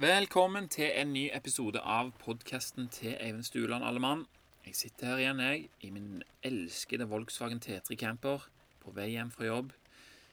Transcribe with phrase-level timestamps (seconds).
[0.00, 4.22] Velkommen til en ny episode av podkasten til Eivind Stuland, alle mann.
[4.64, 8.46] Jeg sitter her igjen, jeg, i min elskede Volkswagen T3 Camper
[8.80, 9.74] på vei hjem fra jobb.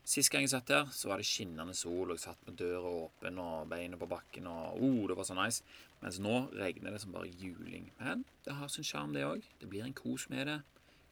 [0.07, 2.95] Sist gang jeg satt her, så var det skinnende sol, og jeg satt med døra
[3.03, 5.67] åpen og beina på bakken, og oh, det var så nice.
[5.99, 7.91] Mens nå regner det som bare juling.
[7.99, 9.43] Men det har sin sjarm, det òg.
[9.59, 10.61] Det blir en kos med det.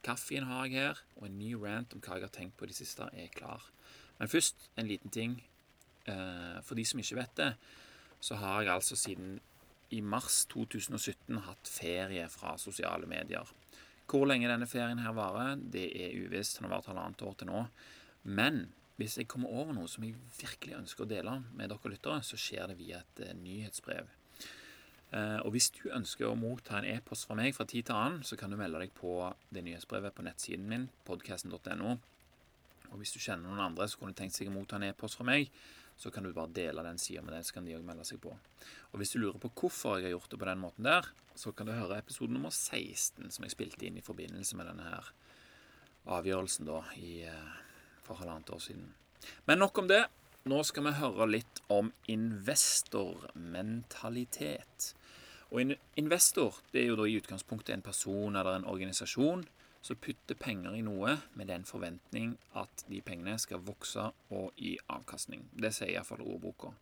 [0.00, 2.72] Kaffen har jeg her, og en ny rant om hva jeg har tenkt på i
[2.72, 3.68] det siste, er klar.
[4.16, 5.42] Men først en liten ting.
[6.08, 7.56] Eh, for de som ikke vet det,
[8.20, 9.36] så har jeg altså siden
[9.94, 13.46] i mars 2017 hatt ferie fra sosiale medier.
[14.06, 16.58] Hvor lenge denne ferien her varer, det er uvisst.
[16.58, 17.62] Den har vart halvannet år til nå.
[18.22, 18.66] Men
[18.96, 22.38] hvis jeg kommer over noe som jeg virkelig ønsker å dele med dere lyttere, så
[22.40, 24.08] skjer det via et uh, nyhetsbrev.
[25.12, 28.22] Uh, og hvis du ønsker å motta en e-post fra meg fra tid til annen,
[28.26, 29.18] så kan du melde deg på
[29.54, 31.96] det nyhetsbrevet på nettsiden min, podcasten.no.
[32.86, 35.26] Og hvis du kjenner noen andre som kunne tenkt seg å motta en e-post fra
[35.28, 35.50] meg,
[35.96, 38.20] så kan du bare dele den sida med dem, så kan de òg melde seg
[38.20, 38.30] på.
[38.92, 41.04] Og hvis du lurer på hvorfor jeg har gjort det på den måten der,
[41.36, 44.86] så kan du høre episode nummer 16, som jeg spilte inn i forbindelse med denne
[44.90, 45.04] her
[46.16, 47.52] avgjørelsen da i, eh,
[48.04, 48.88] for halvannet år siden.
[49.46, 50.06] Men nok om det.
[50.46, 54.94] Nå skal vi høre litt om investormentalitet.
[55.50, 59.42] Og investor det er jo da i utgangspunktet en person eller en organisasjon
[59.86, 64.74] som putter penger i noe med den forventning at de pengene skal vokse og gi
[64.92, 65.46] avkastning.
[65.54, 66.72] Det sier iallfall ordboka.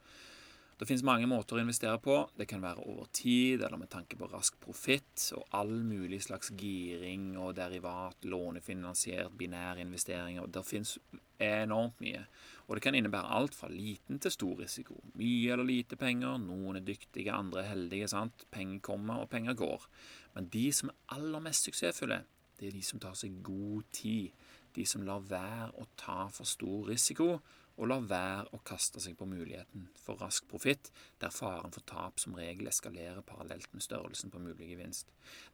[0.75, 2.17] Det finnes mange måter å investere på.
[2.35, 6.51] Det kan være over tid eller med tanke på rask profitt og all mulig slags
[6.59, 10.51] giring og derivat, lånefinansiert, binære investeringer.
[10.51, 10.97] Det finnes
[11.39, 12.25] enormt mye.
[12.67, 14.99] Og det kan innebære alt fra liten til stor risiko.
[15.21, 16.41] Mye eller lite penger.
[16.43, 18.11] Noen er dyktige, andre er heldige.
[18.11, 18.47] sant?
[18.51, 19.87] Penger kommer, og penger går.
[20.35, 22.25] Men de som er aller mest suksessfulle,
[22.65, 24.33] det er de som tar seg god tid.
[24.75, 27.37] De som lar være å ta for stor risiko,
[27.75, 30.89] og lar være å kaste seg på muligheten for rask profitt,
[31.21, 35.11] der faren for tap som regel eskalerer parallelt med størrelsen på mulig gevinst.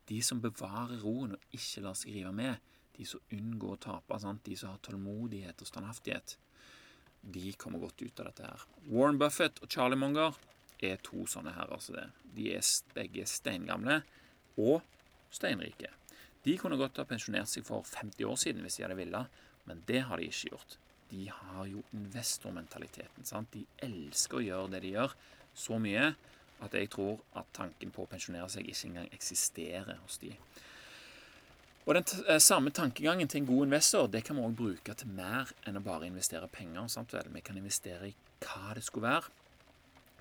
[0.07, 2.61] De som bevarer roen og ikke lar seg rive med,
[2.95, 4.45] de som unngår å tape, sant?
[4.45, 6.37] de som har tålmodighet og standhaftighet,
[7.21, 8.67] de kommer godt ut av dette her.
[8.93, 10.37] Warren Buffett og Charlie Munger
[10.85, 11.73] er to sånne her.
[11.73, 12.07] altså det.
[12.37, 14.03] De er begge steingamle
[14.61, 14.85] og
[15.33, 15.93] steinrike.
[16.45, 19.83] De kunne godt ha pensjonert seg for 50 år siden hvis de hadde villet, men
[19.89, 20.77] det har de ikke gjort.
[21.11, 23.27] De har jo investormentaliteten.
[23.27, 23.53] sant?
[23.53, 25.17] De elsker å gjøre det de gjør,
[25.55, 26.13] så mye
[26.61, 30.33] at jeg tror at tanken på å pensjonere seg ikke engang eksisterer hos de.
[31.89, 35.13] Og Den eh, samme tankegangen til en god investor det kan vi også bruke til
[35.17, 36.87] mer enn å bare investere penger.
[36.93, 37.17] Sant?
[37.17, 39.41] Vi kan investere i hva det skulle være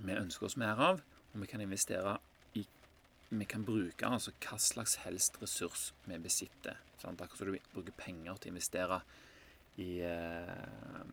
[0.05, 1.01] vi ønsker oss mer av,
[1.33, 2.17] og vi kan investere
[3.29, 6.79] vi kan bruke altså hva slags helst ressurs vi besitter.
[7.01, 7.21] Sant?
[7.21, 9.01] Akkurat som du bruker penger til å investere
[9.79, 11.03] i, uh,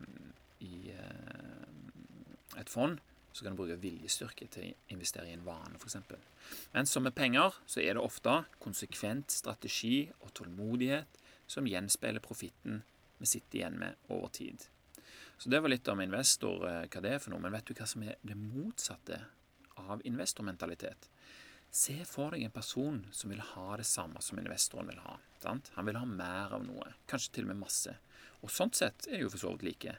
[0.65, 2.97] i uh, et fond,
[3.31, 5.99] så kan du bruke viljestyrke til å investere i en vane, f.eks.
[6.73, 12.81] Men som med penger så er det ofte konsekvent strategi og tålmodighet som gjenspeiler profitten
[13.21, 14.65] vi sitter igjen med over tid.
[15.37, 17.43] Så det var litt om investor, uh, hva det er for noe.
[17.45, 19.21] Men vet du hva som er det motsatte
[19.77, 21.07] av investormentalitet?
[21.71, 25.17] Se for deg en person som vil ha det samme som investoren vil ha.
[25.43, 25.71] Sant?
[25.75, 27.93] Han vil ha mer av noe, kanskje til og med masse.
[28.41, 29.97] Og sånn sett er jo for så vidt like.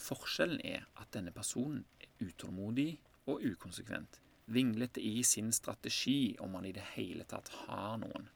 [0.00, 2.92] Forskjellen er at denne personen er utålmodig
[3.28, 4.20] og ukonsekvent.
[4.50, 8.30] Vinglete i sin strategi om han i det hele tatt har noen.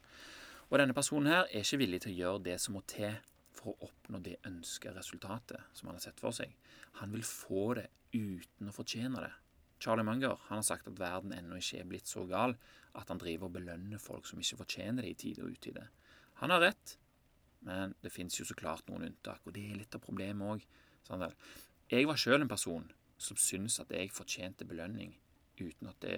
[0.70, 3.16] Og denne personen her er ikke villig til å gjøre det som må til
[3.54, 6.52] for å oppnå det ønska resultatet som han har sett for seg.
[7.00, 9.32] Han vil få det uten å fortjene det.
[9.82, 12.56] Charlie Munger han har sagt at verden ennå ikke er blitt så gal
[12.94, 15.88] at han driver og belønner folk som ikke fortjener det i tide og utide.
[16.42, 16.96] Han har rett,
[17.66, 20.66] men det fins jo så klart noen unntak, og det er litt av problemet òg.
[21.90, 22.86] Jeg var sjøl en person
[23.20, 25.14] som syntes at jeg fortjente belønning
[25.60, 26.14] uten at, det,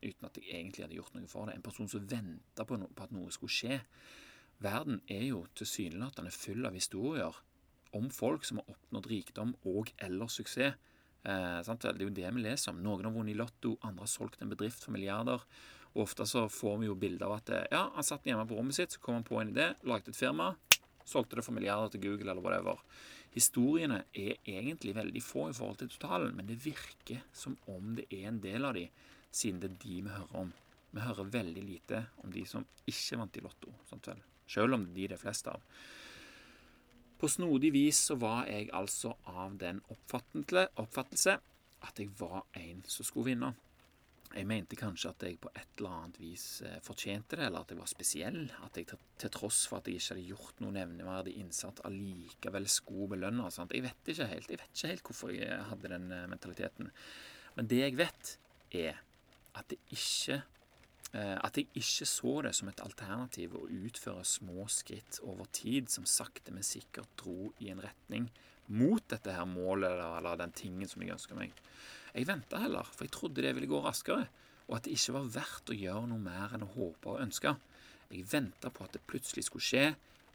[0.00, 1.56] uten at, jeg egentlig hadde gjort noe for det.
[1.56, 3.80] En person som venta på, no, på, at noe skulle skje.
[4.62, 7.42] Verden er jo tilsynelatende full av historier
[7.92, 10.78] om folk som har oppnådd rikdom og eller suksess
[11.22, 12.82] Eh, det er jo det vi leser om.
[12.82, 15.44] Noen har vunnet i Lotto, andre har solgt en bedrift for milliarder.
[15.92, 18.58] Og Ofte så får vi jo bilder av at eh, ja, han satt hjemme på
[18.58, 20.54] rommet sitt, så kom han på en idé, lagde et firma,
[21.04, 22.80] solgte det for milliarder til Google eller whatever.
[23.32, 28.08] Historiene er egentlig veldig få i forhold til totalen, men det virker som om det
[28.12, 28.88] er en del av de,
[29.32, 30.52] siden det er de vi hører om.
[30.92, 34.20] Vi hører veldig lite om de som ikke vant i Lotto, sant vel?
[34.52, 35.62] selv om det er de det er flest av.
[37.22, 41.36] På snodig vis så var jeg altså av den oppfattelse
[41.86, 43.52] at jeg var en som skulle vinne.
[44.32, 47.72] Jeg mente kanskje at jeg på et eller annet vis eh, fortjente det, eller at
[47.72, 48.38] jeg var spesiell.
[48.64, 48.88] At jeg
[49.20, 53.50] til tross for at jeg ikke hadde gjort noe nevneverdig innsats, allikevel skulle belønne.
[53.52, 53.74] Sant?
[53.76, 56.90] Jeg vet ikke helt Jeg vet ikke helt hvorfor jeg hadde den eh, mentaliteten.
[57.58, 58.34] Men det jeg vet,
[58.72, 59.02] er
[59.52, 60.40] at, det ikke,
[61.12, 66.06] at jeg ikke så det som et alternativ å utføre små skritt over tid som
[66.08, 68.30] sakte, men sikkert dro i en retning
[68.72, 71.52] mot dette her målet eller den tingen som jeg ønsker meg.
[72.12, 74.28] Jeg venta heller, for jeg trodde det ville gå raskere,
[74.68, 77.54] og at det ikke var verdt å gjøre noe mer enn å håpe og ønske.
[78.12, 79.86] Jeg venta på at det plutselig skulle skje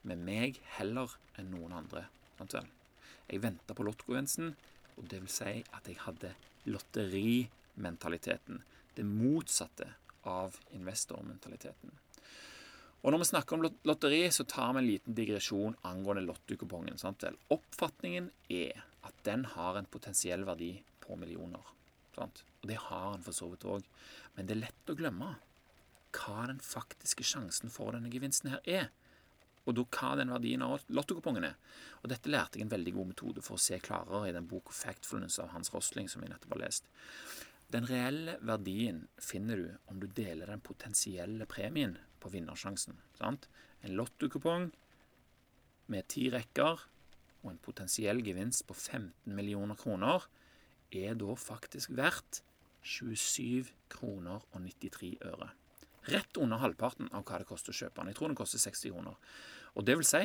[0.08, 2.08] med meg heller enn noen andre.
[2.38, 2.68] Sant vel?
[3.28, 4.54] Jeg venta på lottogevinsten,
[4.98, 6.34] og det vil si at jeg hadde
[6.70, 8.62] lotterimentaliteten.
[8.98, 9.92] Det motsatte
[10.28, 11.96] av investormentaliteten.
[13.06, 16.98] Og når vi snakker om lotteri, så tar vi en liten digresjon angående lottokupongen.
[17.54, 20.74] Oppfatningen er at den har en potensiell verdi
[21.06, 21.64] på millioner.
[22.18, 22.44] Sant?
[22.62, 23.86] Og det har den for så vidt òg.
[24.36, 25.36] Men det er lett å glemme
[26.18, 28.90] hva den faktiske sjansen for denne gevinsten her er.
[29.68, 31.58] Og da hva den verdien av lottokupongen er.
[32.02, 34.74] Og dette lærte jeg en veldig god metode for å se klarere i den boka
[34.74, 36.88] 'Factfulness' av Hans Rosling, som jeg nettopp har lest.
[37.74, 42.96] Den reelle verdien finner du om du deler den potensielle premien på vinnersjansen.
[43.20, 43.50] Sant?
[43.84, 44.70] En lottokupong
[45.92, 46.86] med ti rekker
[47.44, 50.30] og en potensiell gevinst på 15 millioner kroner
[50.96, 52.42] er da faktisk verdt
[52.88, 55.50] 27 kroner og 93 øre.
[56.08, 58.14] Rett under halvparten av hva det koster å kjøpe den.
[58.14, 59.18] Jeg tror den koster 60 kroner.
[59.76, 60.24] Og det vil si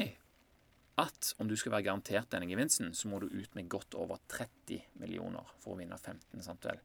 [1.02, 4.20] at om du skal være garantert denne gevinsten, så må du ut med godt over
[4.30, 6.44] 30 millioner for å vinne 15.
[6.44, 6.78] Sant vel?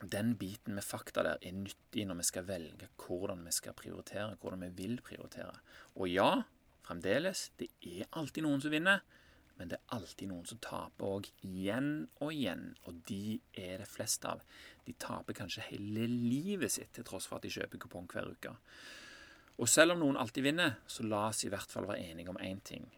[0.00, 4.36] Den biten med fakta der er nyttig når vi skal velge hvordan vi skal prioritere,
[4.40, 5.54] hvordan vi vil prioritere.
[5.94, 6.42] Og ja,
[6.84, 9.04] fremdeles, det er alltid noen som vinner.
[9.54, 12.72] Men det er alltid noen som taper òg, igjen og igjen.
[12.88, 14.42] Og de er det flest av.
[14.86, 18.54] De taper kanskje hele livet sitt til tross for at de kjøper kupong hver uke.
[19.62, 22.40] Og selv om noen alltid vinner, så la oss i hvert fall være enige om
[22.42, 22.88] én ting.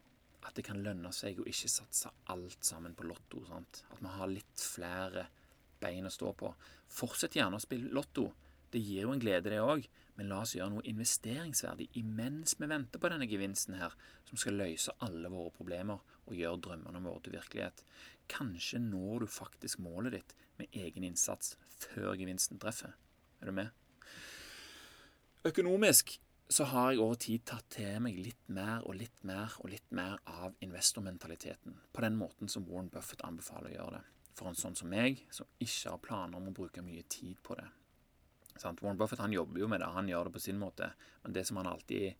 [0.46, 3.42] At det kan lønne seg å ikke satse alt sammen på Lotto.
[3.50, 3.82] Sant?
[3.92, 5.26] At vi har litt flere
[5.80, 6.52] bein å stå på.
[6.92, 8.30] Fortsett gjerne å spille Lotto.
[8.72, 9.86] Det gir jo en glede, det òg.
[10.16, 13.92] Men la oss gjøre noe investeringsverdig imens vi venter på denne gevinsten her,
[14.24, 17.82] som skal løse alle våre problemer og gjøre drømmene våre til virkelighet.
[18.32, 22.96] Kanskje når du faktisk målet ditt med egen innsats før gevinsten treffer.
[23.40, 23.68] Er du med?
[25.46, 26.16] Økonomisk
[26.48, 29.88] så har jeg over tid tatt til meg litt mer og litt mer og litt
[29.94, 34.04] mer av investormentaliteten, på den måten som Warren Buffett anbefaler å gjøre det.
[34.36, 37.56] For en sånn som meg, som ikke har planer om å bruke mye tid på
[37.56, 37.66] det.
[38.60, 38.82] Sant?
[38.82, 40.90] Warren Buffett han jobber jo med det, han gjør det på sin måte.
[41.22, 42.14] Men det som han alltid,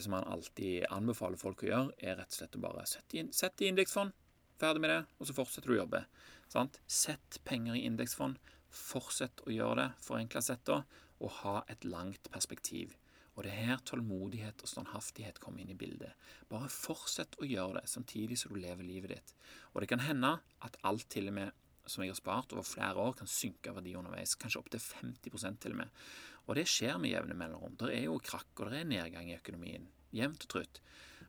[0.00, 3.26] som han alltid anbefaler folk å gjøre, er rett og slett å bare sette i,
[3.36, 4.16] sett i indeksfond.
[4.58, 6.02] Ferdig med det, og så fortsetter du å jobbe.
[6.50, 6.80] Sant?
[6.90, 8.40] Sett penger i indeksfond.
[8.74, 10.82] Fortsett å gjøre det, forenkla sett, da,
[11.20, 12.96] og ha et langt perspektiv.
[13.38, 16.10] Og det er her tålmodighet og standhaftighet kommer inn i bildet.
[16.50, 19.34] Bare fortsett å gjøre det, samtidig som du lever livet ditt.
[19.72, 23.00] Og det kan hende at alt til og med som jeg har spart over flere
[23.00, 24.34] år, kan synke verdi underveis.
[24.36, 26.02] Kanskje opptil 50 til og med.
[26.48, 27.76] Og det skjer med jevne mellomrom.
[27.80, 29.88] Det er jo krakk, og det er nedgang i økonomien.
[30.12, 30.82] Jevnt og trutt.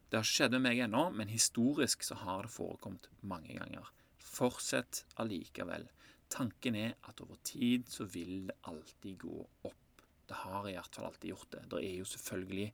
[0.10, 3.92] Det har ikke skjedd med meg ennå, men historisk så har det forekommet mange ganger.
[4.20, 5.88] Fortsett allikevel.
[6.30, 9.38] Tanken er at over tid så vil det alltid gå
[9.70, 9.89] opp.
[10.30, 11.66] Det har i hvert fall alltid gjort det.
[11.72, 12.68] Det er jo selvfølgelig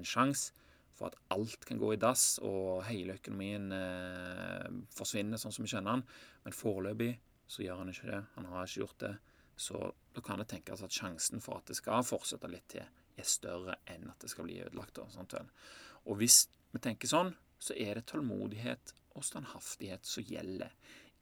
[0.00, 5.54] en sjanse for at alt kan gå i dass og hele økonomien eh, forsvinner sånn
[5.54, 6.06] som vi kjenner den.
[6.44, 7.12] Men foreløpig
[7.52, 8.22] så gjør han ikke det.
[8.36, 9.12] Han har ikke gjort det.
[9.56, 9.78] Så
[10.16, 13.76] da kan det tenkes at sjansen for at det skal fortsette litt til, er større
[13.92, 14.98] enn at det skal bli ødelagt.
[15.02, 20.72] Og hvis vi tenker sånn, så er det tålmodighet og standhaftighet som gjelder.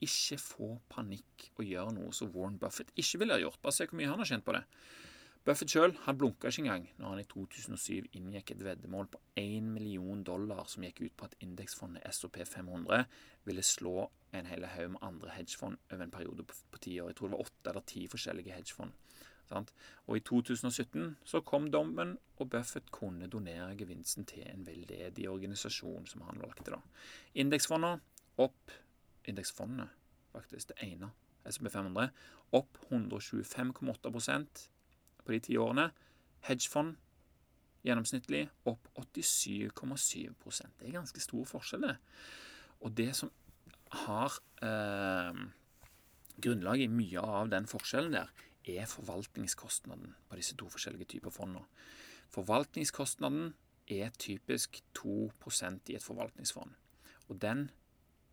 [0.01, 3.61] Ikke få panikk og gjøre noe som Warren Buffett ikke ville ha gjort.
[3.61, 4.63] Bare se hvor mye han har kjent på det.
[5.45, 10.21] Buffett sjøl blunka ikke engang når han i 2007 inngikk et veddemål på 1 million
[10.25, 13.07] dollar som gikk ut på at indeksfondet SOP 500
[13.49, 17.09] ville slå en hel haug med andre hedgefond over en periode på ti år.
[17.09, 18.93] Jeg tror det var åtte eller ti forskjellige hedgefond.
[20.07, 26.07] Og I 2017 så kom dommen, og Buffett kunne donere gevinsten til en veldedig organisasjon
[26.07, 26.71] som han valgte.
[26.71, 26.79] da.
[27.35, 28.01] Indeksfondene
[28.39, 28.71] opp
[29.29, 29.89] Indeksfondene,
[30.33, 31.11] faktisk, det ene,
[31.45, 32.09] SB 500,
[32.53, 34.11] opp 125,8
[35.25, 35.91] på de ti årene.
[36.47, 36.97] Hedgefond
[37.85, 41.97] gjennomsnittlig opp 87,7% Det er ganske stor forskjell, det.
[42.81, 43.33] Og det som
[44.05, 45.41] har eh,
[46.41, 48.31] grunnlag i mye av den forskjellen der,
[48.69, 51.65] er forvaltningskostnaden på disse to forskjellige typer fonder.
[52.31, 53.55] Forvaltningskostnaden
[53.91, 56.77] er typisk 2% i et forvaltningsfond.
[57.29, 57.71] Og den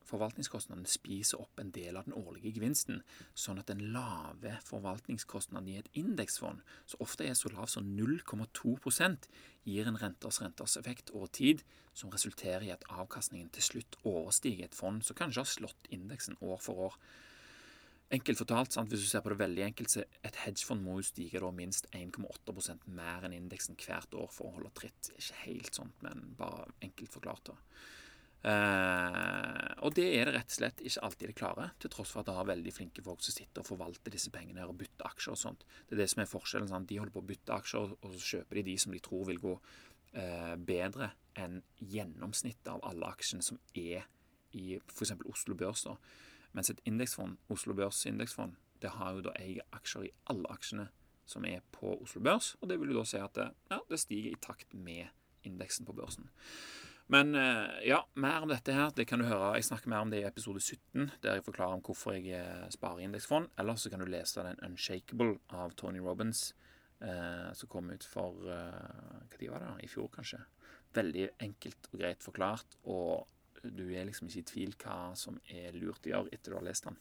[0.07, 3.01] forvaltningskostnaden spiser opp en del av den årlige gevinsten,
[3.37, 9.29] sånn at den lave forvaltningskostnaden i et indeksfond, som ofte er så lav som 0,2%
[9.67, 11.63] gir en renters-renters-effekt over tid,
[11.97, 16.39] som resulterer i at avkastningen til slutt overstiger et fond som kanskje har slått indeksen
[16.41, 16.99] år for år.
[18.07, 18.87] Enkelt fortalt, sant?
[18.87, 21.89] hvis du ser på det veldig enkelt, så et hedgefond må jo stige da minst
[21.91, 25.09] 1,8% mer enn indeksen hvert år for å holde tritt.
[25.17, 27.51] Ikke helt sånt, men bare enkelt forklart.
[27.51, 27.57] da.
[28.47, 32.21] Eh, og det er det rett og slett ikke alltid det klarer, til tross for
[32.21, 35.33] at det har veldig flinke folk som sitter og forvalter disse pengene og bytter aksjer
[35.33, 35.65] og sånt.
[35.87, 36.69] Det er det som er forskjellen.
[36.71, 36.87] Sant?
[36.89, 39.41] De holder på å bytte aksjer, og så kjøper de de som de tror vil
[39.43, 39.57] gå
[40.13, 44.07] eh, bedre enn gjennomsnittet av alle aksjene som er
[44.55, 45.17] i f.eks.
[45.27, 45.83] Oslo Børs.
[45.89, 45.97] da.
[46.55, 50.87] Mens et indeksfond, Oslo Børs indeksfond, det har jo da eier aksjer i alle aksjene
[51.27, 52.55] som er på Oslo Børs.
[52.61, 55.11] Og det vil jo da si at det, ja, det stiger i takt med
[55.47, 56.31] indeksen på børsen.
[57.07, 59.53] Men eh, ja, mer om dette her det kan du høre.
[59.55, 62.65] Jeg snakker mer om det i episode 17, der jeg forklarer om hvorfor jeg eh,
[62.73, 63.47] sparer i indeksfond.
[63.59, 66.53] Eller så kan du lese den 'Unshakable' av Tony Robins,
[67.01, 69.87] eh, som kom ut for eh, Hva tid var det?
[69.87, 70.43] I fjor, kanskje.
[70.93, 72.77] Veldig enkelt og greit forklart.
[72.83, 73.27] og
[73.63, 76.67] du er liksom ikke i tvil hva som er lurt å gjøre etter du har
[76.67, 76.97] lest den.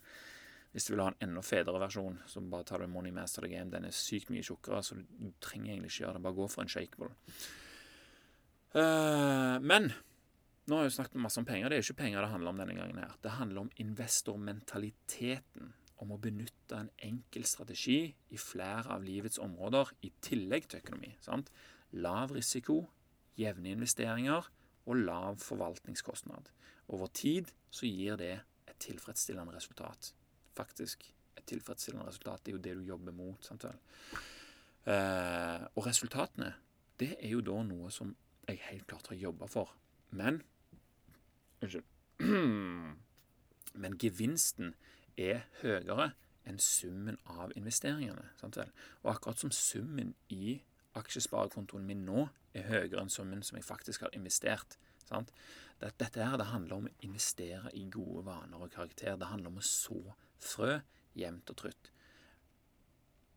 [0.72, 3.48] Hvis du vil ha en enda federe versjon, så bare tar du Money Master the
[3.48, 3.70] Game.
[3.70, 6.22] Den er sykt mye tjukkere, så du trenger egentlig ikke gjøre det.
[6.26, 7.12] Bare gå for en shakeable.
[8.76, 9.88] Uh, men
[10.66, 11.70] nå har jeg jo snakket masse om penger.
[11.70, 12.98] Det er ikke penger det handler om denne gangen.
[12.98, 13.14] her.
[13.22, 15.74] Det handler om investormentaliteten.
[15.96, 21.14] Om å benytte en enkel strategi i flere av livets områder, i tillegg til økonomi.
[21.20, 21.48] sant?
[21.92, 22.82] Lav risiko,
[23.38, 24.50] jevne investeringer
[24.86, 26.50] og lav forvaltningskostnad.
[26.88, 28.34] Over tid så gir det
[28.68, 30.12] et tilfredsstillende resultat.
[30.56, 32.44] Faktisk et tilfredsstillende resultat.
[32.44, 33.44] Det er jo det du jobber mot.
[33.44, 33.64] sant?
[33.64, 36.54] Eh, og resultatene,
[36.98, 38.16] det er jo da noe som
[38.48, 39.72] jeg helt klart har jobba for.
[40.10, 40.42] Men
[41.62, 41.84] Unnskyld.
[43.82, 44.74] Men gevinsten
[45.16, 46.10] er høyere
[46.46, 48.28] enn summen av investeringene.
[48.44, 50.60] Og akkurat som summen i
[50.96, 54.78] aksjesparekontoen min nå er høyere enn summen som jeg faktisk har investert.
[55.08, 55.32] Sant?
[55.80, 59.18] Dette her, det handler om å investere i gode vaner og karakter.
[59.18, 60.00] Det handler om å så
[60.40, 60.78] frø
[61.16, 61.90] jevnt og trutt.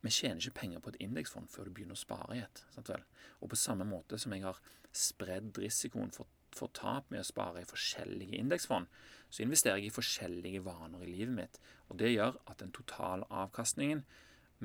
[0.02, 2.64] Vi tjener ikke penger på et indeksfond før du begynner å spare i et.
[2.76, 3.04] Sant vel?
[3.44, 4.62] Og på samme måte som jeg har
[4.96, 8.88] spredd risikoen for, for tap med å spare i forskjellige indeksfond,
[9.30, 11.60] så investerer jeg i forskjellige vaner i livet mitt.
[11.90, 14.06] Og det gjør at den totale avkastningen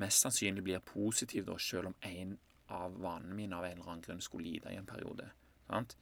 [0.01, 2.37] mest sannsynlig blir positiv, da, selv om en
[2.73, 5.27] av vanene mine av en eller annen grunn skulle lide i en periode.
[5.67, 5.95] Sant?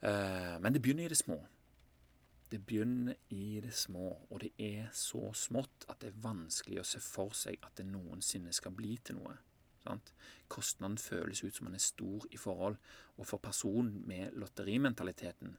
[0.00, 1.38] Eh, men det begynner i det små.
[2.48, 6.86] Det begynner i det små, og det er så smått at det er vanskelig å
[6.88, 9.34] se for seg at det noensinne skal bli til noe.
[9.82, 10.12] Sant?
[10.48, 12.78] Kostnaden føles ut som den er stor i forhold,
[13.16, 15.58] og for personen med lotterimentaliteten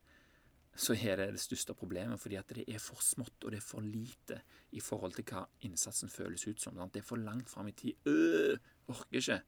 [0.80, 3.66] så er det det største problemet, fordi at det er for smått og det er
[3.66, 4.38] for lite
[4.72, 6.78] i forhold til hva innsatsen føles ut som.
[6.78, 6.94] Sant?
[6.94, 8.00] Det er for langt fram i tid.
[8.08, 9.42] Øh, orker ikke.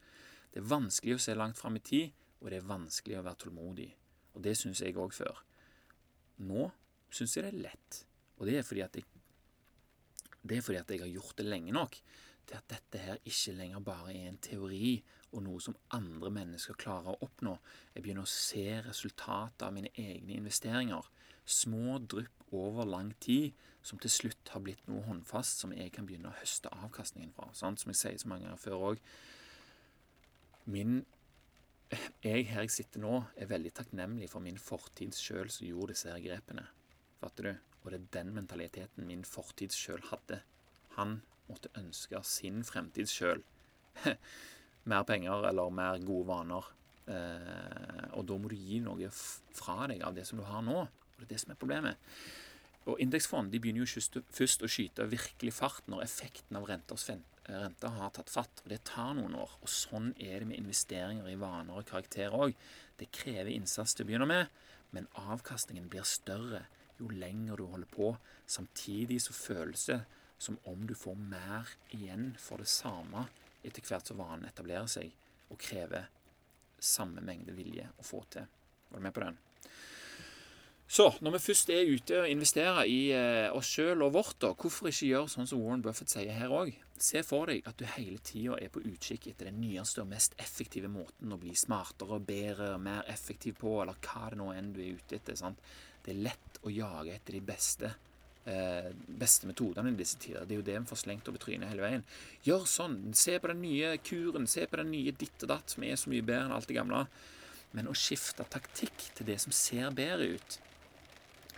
[0.52, 3.40] Det er vanskelig å se langt fram i tid, og det er vanskelig å være
[3.46, 3.88] tålmodig.
[4.36, 5.40] Og det syns jeg òg før.
[6.44, 6.68] Nå
[7.12, 8.03] syns jeg det er lett.
[8.39, 9.08] Og det er fordi at jeg
[10.41, 11.98] det er fordi at jeg har gjort det lenge nok
[12.50, 14.96] til at dette her ikke lenger bare er en teori
[15.32, 17.53] og noe som andre mennesker klarer å oppnå.
[17.94, 21.06] Jeg begynner å se resultatet av mine egne investeringer.
[21.46, 23.53] Små drypp over lang tid
[23.86, 27.48] som til slutt har blitt noe håndfast som jeg kan begynne å høste avkastningen fra.
[27.58, 27.82] Sant?
[27.82, 29.06] Som jeg sier så mange ganger før òg.
[30.72, 36.12] Jeg her jeg sitter nå, er veldig takknemlig for min fortid sjøl som gjorde disse
[36.12, 36.68] her grepene.
[37.22, 37.54] Fatter du?
[37.82, 40.42] Og det er den mentaliteten min fortid sjøl hadde.
[40.98, 43.42] Han måtte ønske sin fremtid sjøl
[44.92, 46.70] mer penger eller mer gode vaner.
[47.12, 50.80] Eh, og da må du gi noe fra deg av det som du har nå.
[50.82, 52.13] Og det er det som er problemet.
[52.90, 57.06] Og indeksfond de begynner jo først å skyte virkelig fart når effekten av renters
[57.46, 58.63] renta har tatt fatt.
[58.63, 59.58] og Det tar noen år.
[59.62, 62.56] og Sånn er det med investeringer i vaner og karakter òg.
[62.98, 64.50] Det krever innsats til å begynne med,
[64.92, 66.66] men avkastningen blir større
[67.01, 68.13] jo lenger du holder på.
[68.46, 70.01] Samtidig så føles det
[70.41, 73.27] som om du får mer igjen for det samme
[73.62, 75.12] etter hvert som vanen etablerer seg
[75.51, 76.10] og krever
[76.81, 78.48] samme mengde vilje å få til.
[78.89, 79.38] Var du med på den?
[80.91, 84.50] Så når vi først er ute og investerer i eh, oss sjøl og vårt, da,
[84.51, 86.74] hvorfor ikke gjøre sånn som Warren Buffett sier her òg?
[87.00, 90.36] Se for deg at du hele tida er på utkikk etter den nyeste og mest
[90.41, 94.81] effektive måten å bli smartere bedre mer effektiv på, eller hva det nå enn du
[94.84, 95.39] er ute etter.
[95.39, 95.63] sant?
[96.03, 97.91] Det er lett å jage etter de beste,
[98.46, 100.46] eh, beste metodene i disse tider.
[100.46, 102.08] Det er jo det vi får slengt over trynet hele veien.
[102.46, 102.98] Gjør sånn.
[103.18, 104.48] Se på den nye kuren.
[104.48, 106.80] Se på den nye ditt og datt, som er så mye bedre enn alt det
[106.80, 107.06] gamle.
[107.74, 110.60] Men å skifte taktikk til det som ser bedre ut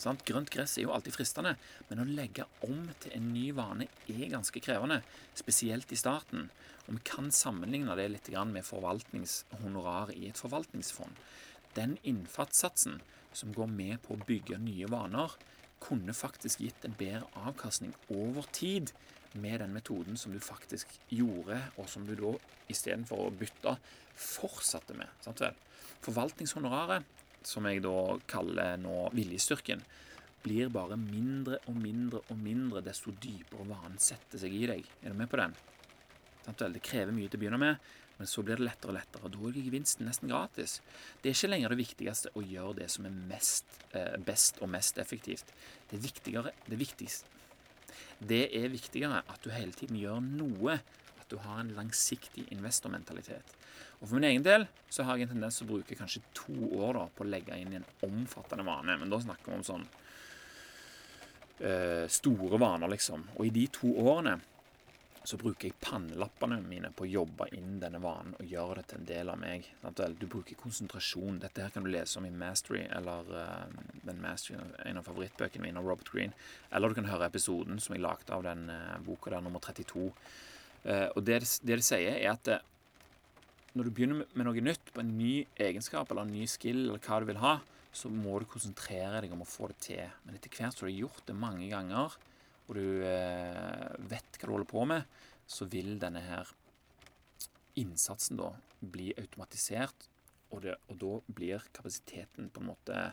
[0.01, 0.23] Sant?
[0.27, 1.53] Grønt gress er jo alltid fristende,
[1.89, 5.01] men å legge om til en ny vane er ganske krevende,
[5.37, 6.49] spesielt i starten.
[6.87, 11.13] Og vi kan sammenligne det litt med forvaltningshonorar i et forvaltningsfond.
[11.75, 13.01] Den innfatssatsen
[13.33, 15.33] som går med på å bygge nye vaner,
[15.83, 18.93] kunne faktisk gitt en bedre avkastning over tid
[19.33, 22.31] med den metoden som du faktisk gjorde, og som du da
[22.71, 23.75] istedenfor å bytte,
[24.13, 25.09] fortsatte med.
[25.25, 25.57] Sant vel?
[26.05, 27.03] Forvaltningshonoraret,
[27.43, 27.97] som jeg da
[28.29, 29.81] kaller nå viljestyrken,
[30.43, 34.87] blir bare mindre og mindre og mindre desto dypere vanen setter seg i deg.
[35.01, 35.55] Er du med på den?
[36.43, 39.31] Det krever mye til å begynne med, men så blir det lettere og lettere.
[39.33, 40.77] Da er gevinsten nesten gratis.
[41.21, 44.69] Det er ikke lenger det viktigste å gjøre det som er mest, eh, best og
[44.69, 45.53] mest effektivt.
[45.89, 47.25] Det, viktigere, det, viktigste,
[48.21, 50.79] det er viktigere at du hele tiden gjør noe.
[51.23, 53.57] At du har en langsiktig investormentalitet.
[54.01, 56.55] Og For min egen del så har jeg en tendens til å bruke kanskje to
[56.83, 58.97] år da, på å legge inn en omfattende vane.
[58.99, 59.85] Men da snakker vi om sånn
[61.63, 63.23] øh, store vaner, liksom.
[63.37, 64.37] Og i de to årene
[65.23, 68.99] så bruker jeg pannelappene mine på å jobbe inn denne vanen og gjøre det til
[68.99, 69.69] en del av meg.
[70.19, 71.39] Du bruker konsentrasjon.
[71.39, 73.29] Dette her kan du lese om i Mastery, eller
[74.03, 76.35] den Mastery, en av favorittbøkene mine av Robert Green.
[76.71, 80.09] Eller du kan høre episoden som jeg lagde av den uh, boka der, nummer 32.
[80.83, 82.51] Uh, og det, det de sier, er at
[83.73, 87.01] når du begynner med noe nytt, på en ny egenskap eller en ny skill, eller
[87.01, 87.55] hva du vil ha,
[87.93, 90.13] så må du konsentrere deg om å få det til.
[90.25, 92.17] Men etter hvert som du har gjort det mange ganger,
[92.67, 95.07] og du eh, vet hva du holder på med,
[95.47, 96.49] så vil denne her
[97.79, 100.07] innsatsen da bli automatisert,
[100.53, 103.09] og, det, og da blir kapasiteten på en måte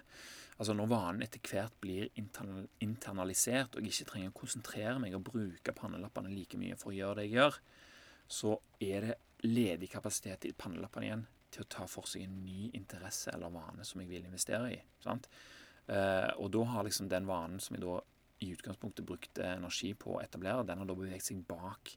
[0.61, 5.23] Altså når vanen etter hvert blir internalisert, og jeg ikke trenger å konsentrere meg og
[5.25, 7.57] bruke pannelappene like mye for å gjøre det jeg gjør,
[8.29, 8.53] så
[8.85, 9.15] er det
[9.49, 13.89] ledig kapasitet i pannelappene igjen til å ta for seg en ny interesse eller vane
[13.89, 14.77] som jeg vil investere i.
[15.01, 15.31] sant?
[15.89, 17.97] Eh, og da har liksom den vanen som jeg da
[18.41, 21.93] i utgangspunktet brukte energi på å etablere, den har da beveget seg bak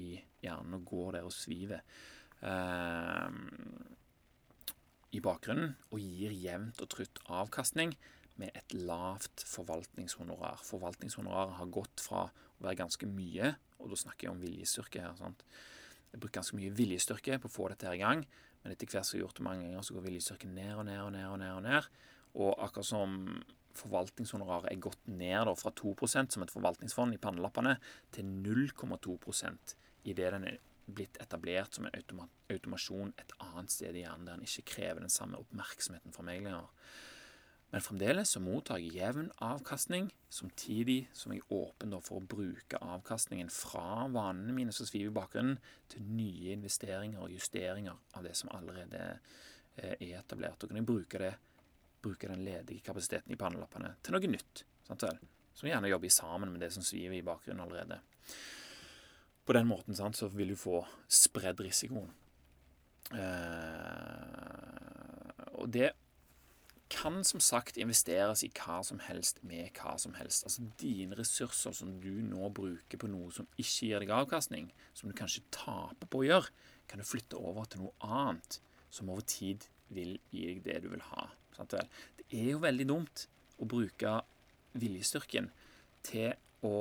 [0.00, 1.82] i hjernen og går der og sviver
[2.40, 3.28] eh,
[5.12, 7.92] i bakgrunnen og gir jevnt og trutt avkastning
[8.40, 10.62] med et lavt forvaltningshonorar.
[10.64, 15.16] Forvaltningshonoraret har gått fra å være ganske mye, og da snakker jeg om viljestyrke her.
[15.18, 15.44] sant?
[16.12, 18.24] Jeg bruker ganske mye viljestyrke på å få dette her i gang,
[18.62, 20.84] men etter hvert som jeg har gjort det mange ganger, så går viljestyrken ned og
[20.88, 21.26] ned og ned.
[21.28, 21.88] Og ned og ned.
[22.42, 23.16] Og akkurat som
[23.78, 27.76] forvaltningshonoraret er gått ned da, fra 2% som et forvaltningsfond i pannelappene,
[28.14, 29.76] til 0,2%
[30.10, 30.60] idet den er
[30.92, 35.00] blitt etablert som en automa automasjon et annet sted i hjernen, der den ikke krever
[35.00, 36.68] den samme oppmerksomheten fra meg lenger.
[37.72, 42.80] Men fremdeles så mottar jeg jevn avkastning, samtidig som jeg er åpen for å bruke
[42.84, 45.56] avkastningen fra vanene mine som sviver i bakgrunnen,
[45.88, 50.60] til nye investeringer og justeringer av det som allerede eh, er etablert.
[50.60, 51.32] Og kan jeg bruke, det,
[52.02, 54.64] bruke den ledige kapasiteten i pannelappene til noe nytt.
[54.88, 55.18] Sant vel?
[55.54, 58.00] Som gjerne jobber sammen med det som sviver i bakgrunnen allerede.
[59.44, 62.12] På den måten sant, så vil du få spredd risikoen.
[63.12, 64.72] Eh,
[65.58, 65.90] og det
[66.92, 70.44] kan som sagt investeres i hva som helst med hva som helst.
[70.46, 75.08] Altså Dine ressurser som du nå bruker på noe som ikke gir deg avkastning, som
[75.08, 76.52] du kanskje taper på å gjøre,
[76.90, 78.60] kan du flytte over til noe annet
[78.92, 81.30] som over tid vil gi deg det du vil ha.
[81.58, 83.26] Det er jo veldig dumt
[83.60, 84.16] å bruke
[84.78, 85.50] viljestyrken
[86.06, 86.32] til
[86.64, 86.78] å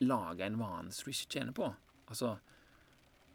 [0.00, 1.68] lage en vane som du ikke tjener på.
[2.08, 2.38] Altså,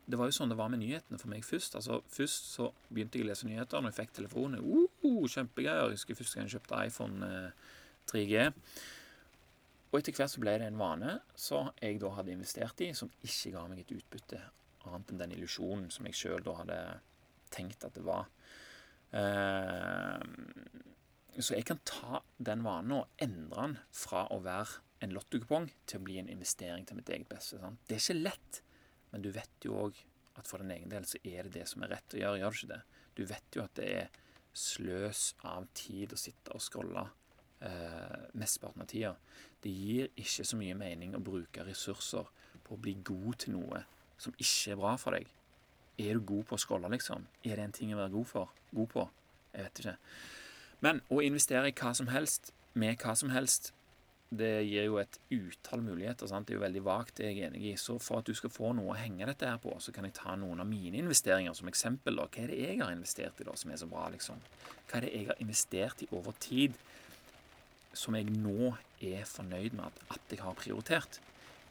[0.06, 1.78] det var jo sånn det var med nyhetene for meg først.
[1.78, 4.62] Altså, Først så begynte jeg å lese nyheter når jeg fikk telefonen.
[4.62, 5.90] Uh, kjempegreier.
[5.90, 7.32] Jeg husker første gang jeg kjøpte iPhone
[8.12, 8.46] 3G.
[8.46, 8.52] Eh,
[9.92, 13.12] og etter hvert så ble det en vane som jeg da hadde investert i, som
[13.24, 14.42] ikke ga meg et utbytte
[14.86, 16.80] annet enn den illusjonen som jeg sjøl da hadde
[17.54, 18.28] tenkt at det var.
[19.16, 20.20] Uh,
[21.40, 26.00] så jeg kan ta den vanen og endre den fra å være en lottokupong til
[26.00, 27.60] å bli en investering til mitt eget beste.
[27.60, 27.82] Sant?
[27.88, 28.62] Det er ikke lett.
[29.12, 30.00] Men du vet jo òg
[30.40, 32.56] at for din egen del så er det det som er rett å gjøre, gjør
[32.56, 32.82] du ikke det?
[33.16, 34.18] Du vet jo at det er
[34.56, 37.06] sløs av tid å sitte og scrolle
[37.64, 39.14] eh, mesteparten av tida.
[39.64, 42.28] Det gir ikke så mye mening å bruke ressurser
[42.66, 43.84] på å bli god til noe
[44.20, 45.28] som ikke er bra for deg.
[45.98, 47.24] Er du god på å scrolle, liksom?
[47.46, 48.52] Er det en ting å være god, for?
[48.76, 49.08] god på?
[49.56, 49.96] Jeg vet ikke.
[50.84, 53.72] Men å investere i hva som helst, med hva som helst,
[54.36, 56.28] det gir jo et utall muligheter.
[56.28, 56.48] Sant?
[56.48, 57.74] Det er jo veldig vagt, det er jeg enig i.
[57.80, 60.18] Så for at du skal få noe å henge dette her på, så kan jeg
[60.18, 62.20] ta noen av mine investeringer som eksempel.
[62.20, 62.28] Da.
[62.28, 64.42] Hva er det jeg har investert i da, som er så bra, liksom?
[64.90, 66.76] Hva er det jeg har investert i over tid
[67.96, 71.22] som jeg nå er fornøyd med at, at jeg har prioritert?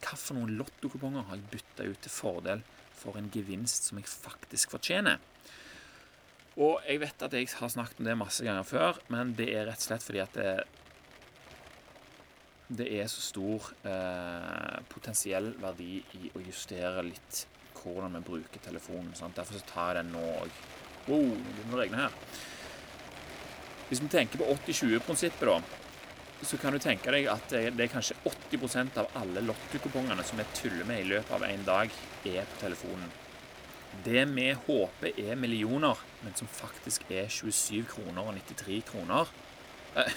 [0.04, 2.64] Noen lottokuponger har jeg bytta ut til fordel
[3.04, 5.20] for en gevinst som jeg faktisk fortjener?
[6.54, 9.66] Og jeg vet at jeg har snakket om det masse ganger før, men det er
[9.68, 10.52] rett og slett fordi at det,
[12.82, 17.44] det er så stor eh, potensiell verdi i å justere litt
[17.84, 19.12] hvordan vi bruker telefonen.
[19.18, 19.36] Sant?
[19.36, 20.60] Derfor så tar jeg den nå òg.
[21.04, 22.20] Wow, det begynner å regne her.
[23.90, 25.83] Hvis vi tenker på 80-20-prinsippet, da,
[26.42, 30.46] så kan du tenke deg at det er kanskje 80% av alle lottokupongene som vi
[30.56, 31.92] tuller med i løpet av en dag,
[32.24, 33.12] er på telefonen.
[34.04, 39.30] Det vi håper er millioner, men som faktisk er 27 kroner og 93 kroner
[39.96, 40.16] eh,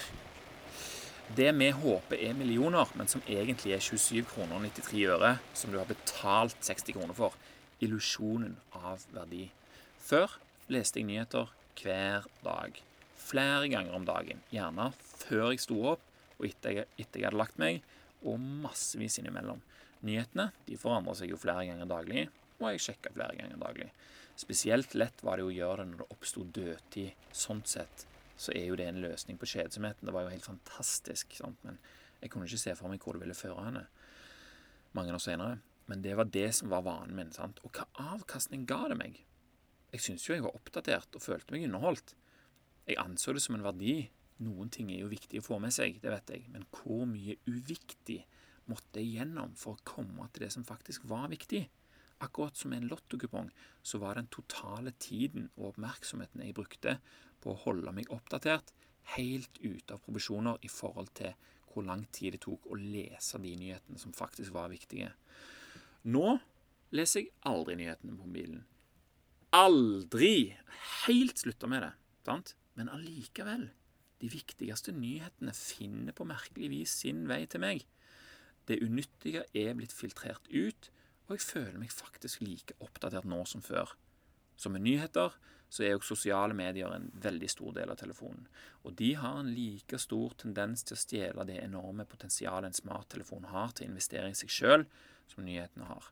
[1.36, 5.70] Det vi håper er millioner, men som egentlig er 27 kroner og 93 øre, som
[5.70, 7.36] du har betalt 60 kroner for.
[7.84, 9.50] Illusjonen av verdi.
[10.00, 10.38] Før
[10.72, 11.52] leste jeg nyheter
[11.82, 12.80] hver dag.
[13.20, 14.40] Flere ganger om dagen.
[14.50, 16.07] Gjerne før jeg sto opp,
[16.38, 17.82] og etter jeg, jeg hadde lagt meg,
[18.26, 19.60] og massevis innimellom.
[20.06, 23.88] Nyhetene de forandrer seg jo flere ganger daglig, og jeg sjekka flere ganger daglig.
[24.38, 27.26] Spesielt lett var det å gjøre det når det oppsto dødtid.
[27.34, 28.06] Sånn sett
[28.38, 30.06] så er jo det en løsning på kjedsomheten.
[30.06, 31.58] Det var jo helt fantastisk, sant?
[31.66, 31.80] men
[32.20, 33.86] jeg kunne ikke se for meg hvor det ville føre henne
[34.94, 35.58] mange år senere.
[35.90, 37.32] Men det var det som var vanen min.
[37.34, 37.58] sant?
[37.66, 39.18] Og hva avkastning ga det meg?
[39.92, 42.14] Jeg syntes jo jeg var oppdatert og følte meg underholdt.
[42.86, 44.10] Jeg anså det som en verdi.
[44.44, 47.38] Noen ting er jo viktig å få med seg, det vet jeg, men hvor mye
[47.50, 48.20] uviktig
[48.70, 51.64] måtte jeg gjennom for å komme til det som faktisk var viktig?
[52.22, 53.50] Akkurat som en lottokupong
[53.82, 56.98] så var den totale tiden og oppmerksomheten jeg brukte
[57.42, 58.72] på å holde meg oppdatert,
[59.14, 61.34] helt ute av provisjoner i forhold til
[61.68, 65.12] hvor lang tid det tok å lese de nyhetene som faktisk var viktige.
[66.10, 66.38] Nå
[66.94, 68.64] leser jeg aldri nyhetene på mobilen.
[69.56, 70.56] Aldri!
[71.06, 71.92] Helt slutta med det.
[72.26, 72.54] sant?
[72.74, 73.68] Men allikevel.
[74.18, 77.84] De viktigste nyhetene finner på merkelig vis sin vei til meg.
[78.68, 80.90] Det unyttige er blitt filtrert ut,
[81.28, 83.94] og jeg føler meg faktisk like oppdatert nå som før.
[84.58, 85.36] Som med nyheter
[85.68, 88.46] så er jo sosiale medier en veldig stor del av telefonen.
[88.88, 93.50] Og de har en like stor tendens til å stjele det enorme potensialet en smarttelefon
[93.52, 94.86] har til å investere i seg sjøl,
[95.28, 96.08] som nyhetene har.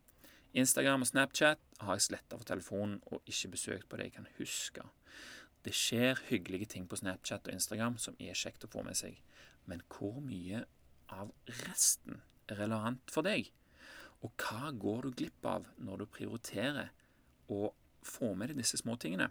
[0.57, 4.29] Instagram og Snapchat har jeg sletta for telefonen og ikke besøkt på det jeg kan
[4.39, 4.85] huske.
[5.67, 9.17] Det skjer hyggelige ting på Snapchat og Instagram som er kjekt å få med seg,
[9.67, 10.61] men hvor mye
[11.11, 11.33] av
[11.65, 13.49] resten er relevant for deg?
[14.23, 16.93] Og hva går du glipp av når du prioriterer
[17.51, 17.73] å
[18.07, 19.27] få med deg disse små tingene?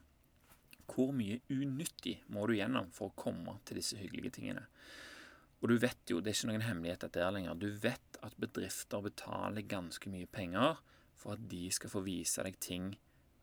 [0.91, 4.65] Hvor mye unyttig må du gjennom for å komme til disse hyggelige tingene?
[5.63, 8.35] Og du vet jo, det er ikke noen hemmelighet dette er lenger, du vet at
[8.43, 10.83] bedrifter betaler ganske mye penger
[11.15, 12.91] for at de skal få vise deg ting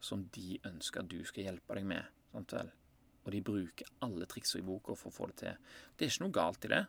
[0.04, 2.20] som de ønsker at du skal hjelpe deg med.
[2.36, 2.72] Sant vel?
[3.22, 5.72] Og de bruker alle trikser i boka for å få det til.
[5.96, 6.82] Det er ikke noe galt i det,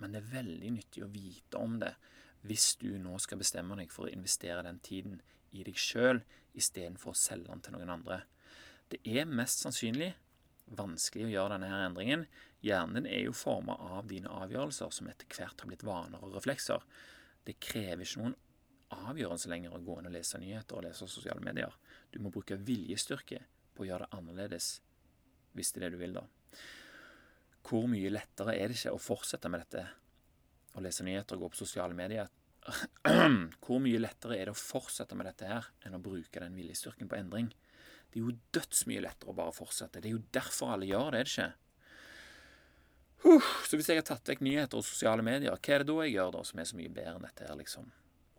[0.00, 1.94] men det er veldig nyttig å vite om det
[2.48, 5.18] hvis du nå skal bestemme deg for å investere den tiden
[5.52, 6.22] i deg sjøl
[6.56, 8.22] istedenfor å selge den til noen andre.
[8.90, 10.14] Det er mest sannsynlig
[10.76, 12.26] vanskelig å gjøre denne her endringen.
[12.64, 16.84] Hjernen er jo forma av dine avgjørelser, som etter hvert har blitt vaner og reflekser.
[17.46, 18.36] Det krever ikke noen
[18.90, 21.74] avgjørelse lenger å gå inn og lese nyheter og lese sosiale medier.
[22.10, 23.42] Du må bruke viljestyrke
[23.74, 24.72] på å gjøre det annerledes,
[25.56, 26.26] hvis det er det du vil, da.
[27.66, 29.86] Hvor mye lettere er det ikke å fortsette med dette
[30.78, 32.28] å lese nyheter og gå på sosiale medier
[33.64, 37.08] Hvor mye lettere er det å fortsette med dette her enn å bruke den viljestyrken
[37.10, 37.48] på endring?
[38.10, 40.02] Det er jo dødsmye lettere å bare fortsette.
[40.02, 41.50] Det er jo derfor alle gjør det, er det ikke?
[43.68, 46.14] Så hvis jeg har tatt vekk nyheter og sosiale medier, hva er det da jeg
[46.16, 47.90] gjør da som er så mye bedre enn dette her, liksom?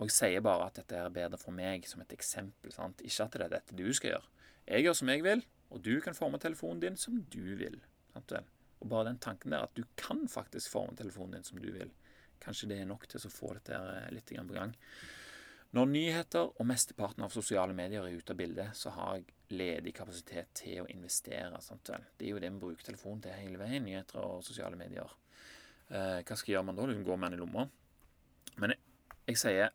[0.01, 3.03] Og jeg sier bare at dette er bedre for meg som et eksempel, sant?
[3.05, 4.31] ikke at det er dette du skal gjøre.
[4.65, 7.79] Jeg gjør som jeg vil, og du kan forme telefonen din som du vil.
[8.13, 11.91] Og bare den tanken der at du kan faktisk forme telefonen din som du vil,
[12.41, 14.73] Kanskje det er nok til å få dette eh, litt på gang.
[15.77, 19.93] Når nyheter og mesteparten av sosiale medier er ute av bildet, så har jeg ledig
[19.95, 21.61] kapasitet til å investere.
[21.63, 21.91] Sant?
[22.17, 23.85] Det er jo det vi bruker telefonen til hele veien.
[23.85, 25.13] Nyheter og sosiale medier.
[25.91, 26.89] Eh, hva skal gjøre man da?
[26.89, 27.67] Liksom går man i lomma?
[28.59, 28.83] Men jeg,
[29.29, 29.71] jeg, sier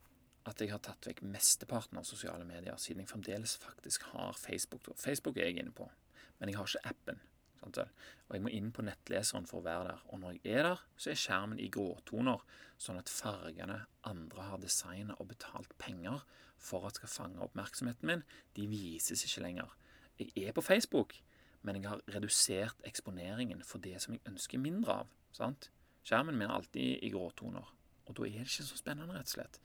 [0.46, 4.86] at jeg har tatt vekk mesteparten av sosiale medier, siden jeg fremdeles faktisk har Facebook.
[4.98, 5.88] Facebook er jeg inne på,
[6.38, 7.22] men jeg har ikke appen.
[7.66, 10.02] Og jeg må inn på nettleseren for å være der.
[10.14, 12.42] Og når jeg er der, så er skjermen i gråtoner,
[12.78, 16.22] sånn at fargene andre har designa og betalt penger
[16.62, 18.24] for at skal fange oppmerksomheten min,
[18.56, 19.72] de vises ikke lenger.
[20.20, 21.16] Jeg er på Facebook,
[21.66, 25.14] men jeg har redusert eksponeringen for det som jeg ønsker mindre av.
[25.36, 25.70] sant?
[26.06, 27.72] Skjermen min er alltid i gråtoner,
[28.06, 29.58] og da er det ikke så spennende, rett og slett.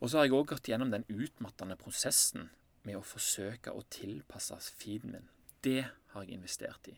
[0.00, 2.50] Og så har jeg òg gått gjennom den utmattende prosessen
[2.86, 5.32] med å forsøke å tilpasse feeden min
[5.66, 5.82] det
[6.12, 6.94] har jeg investert i.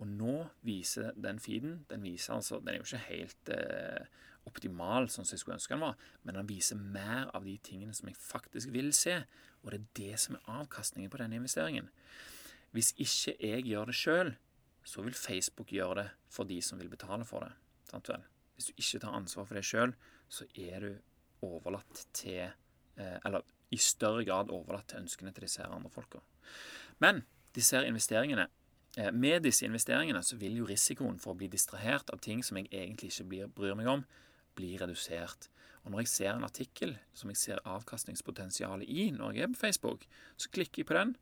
[0.00, 4.06] Og nå viser den feeden Den viser altså, den er jo ikke helt eh,
[4.46, 7.96] optimal sånn som jeg skulle ønske den var, men den viser mer av de tingene
[7.96, 9.18] som jeg faktisk vil se.
[9.64, 11.88] Og det er det som er avkastningen på denne investeringen.
[12.76, 14.32] Hvis ikke jeg gjør det sjøl,
[14.86, 17.50] så vil Facebook gjøre det for de som vil betale for det.
[17.90, 18.22] Sant vel?
[18.54, 19.96] Hvis du ikke tar ansvar for det sjøl,
[20.28, 20.92] så er du
[21.46, 26.20] overlatt til eh, Eller i større grad overlatt til ønskene til disse her andre folka.
[27.02, 27.24] Men
[27.56, 28.46] disse her investeringene
[28.96, 32.56] Eh, med disse investeringene så vil jo risikoen for å bli distrahert av ting som
[32.56, 34.06] jeg egentlig ikke blir, bryr meg om,
[34.56, 35.50] bli redusert.
[35.84, 39.60] Og når jeg ser en artikkel som jeg ser avkastningspotensialet i når jeg er på
[39.60, 40.06] Facebook,
[40.40, 41.12] så klikker jeg på den,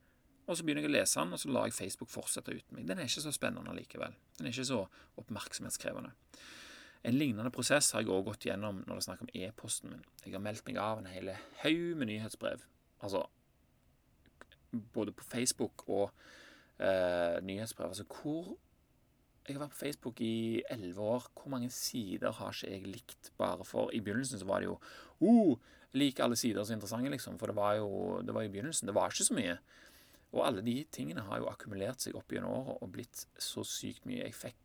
[0.47, 2.87] og så begynner jeg å lese den, og så lar jeg Facebook fortsette uten meg.
[2.87, 4.15] Den er ikke så spennende likevel.
[4.39, 4.81] Den er ikke så
[5.21, 6.15] oppmerksomhetskrevende.
[7.05, 10.05] En lignende prosess har jeg òg gått gjennom når det er snakk om e-posten min.
[10.25, 12.65] Jeg har meldt meg av en hel haug med nyhetsbrev.
[13.05, 13.27] Altså
[14.95, 16.13] både på Facebook og
[16.81, 17.93] eh, nyhetsbrev.
[17.93, 18.57] Altså hvor
[19.45, 21.27] Jeg har vært på Facebook i elleve år.
[21.37, 24.79] Hvor mange sider har ikke jeg likt bare for I begynnelsen så var det jo
[25.21, 25.59] oh,
[25.93, 27.39] Lik alle sider så interessante, liksom.
[27.39, 28.89] For det var jo det var i begynnelsen.
[28.89, 29.59] Det var ikke så mye.
[30.33, 34.09] Og alle de tingene har jo akkumulert seg opp gjennom året og blitt så sykt
[34.09, 34.25] mye.
[34.25, 34.64] Jeg fikk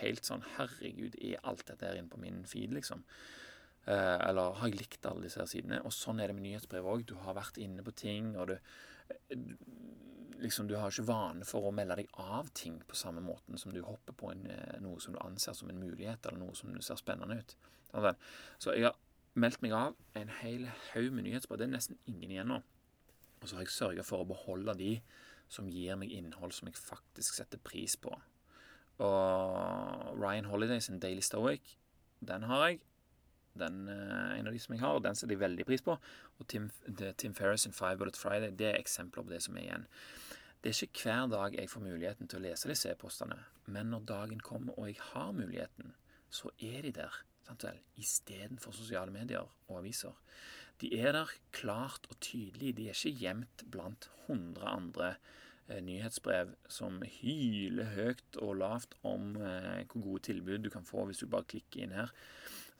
[0.00, 3.04] helt sånn Herregud, er alt dette her inne på min feed, liksom?
[3.86, 5.80] Eh, eller har jeg likt alle disse her sidene?
[5.86, 7.06] Og sånn er det med nyhetsbrev òg.
[7.08, 8.56] Du har vært inne på ting, og du
[10.40, 13.72] liksom, Du har ikke vane for å melde deg av ting på samme måten som
[13.74, 16.72] du hopper på en, eh, noe som du anser som en mulighet, eller noe som
[16.80, 17.56] ser spennende ut.
[18.58, 18.96] Så jeg har
[19.34, 21.58] meldt meg av en hel haug med nyhetsbrev.
[21.58, 22.62] Det er nesten ingen igjen nå.
[23.42, 25.00] Og så har jeg sørga for å beholde de
[25.48, 28.14] som gir meg innhold som jeg faktisk setter pris på.
[29.00, 31.76] Og Ryan Holiday sin Daily Stoic,
[32.20, 32.80] den har jeg.
[33.60, 35.96] Den er en av de som jeg har, og den setter jeg veldig pris på.
[36.38, 36.68] Og Tim,
[37.18, 39.88] Tim Ferris sin Five Bullet Friday det er eksempler på det som er igjen.
[40.60, 43.38] Det er ikke hver dag jeg får muligheten til å lese disse e-postene,
[43.72, 45.94] men når dagen kommer og jeg har muligheten,
[46.28, 50.14] så er de der sant vel, istedenfor sosiale medier og aviser.
[50.80, 52.76] De er der klart og tydelig.
[52.76, 55.38] De er ikke gjemt blant hundre andre eh,
[55.84, 61.22] nyhetsbrev som hyler høyt og lavt om eh, hvor gode tilbud du kan få hvis
[61.22, 62.12] du bare klikker inn her.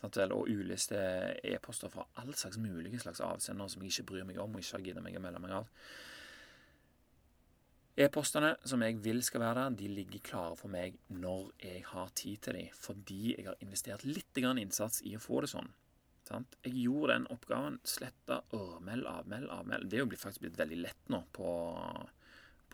[0.02, 0.96] Og uliste
[1.44, 4.78] e-poster fra all slags mulige slags avsender som jeg ikke bryr meg om og ikke
[4.78, 5.68] har giddet meg å melde meg av.
[8.00, 12.14] E-postene som jeg vil skal være der, de ligger klare for meg når jeg har
[12.16, 15.68] tid til dem, fordi jeg har investert litt innsats i å få det sånn.
[16.30, 17.80] Jeg gjorde den oppgaven.
[17.82, 19.88] Sletta ørmeld, avmeld, avmeld.
[19.90, 21.50] Det er jo faktisk blitt veldig lett nå på,